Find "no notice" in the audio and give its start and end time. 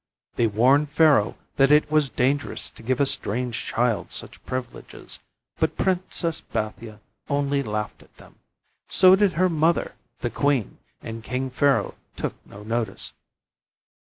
12.47-13.13